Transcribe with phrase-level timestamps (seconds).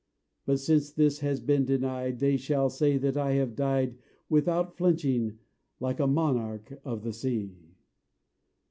[0.47, 5.37] But since this has been denied, They shall say that I have died Without flinching,
[5.79, 7.75] like a monarch Of the sea."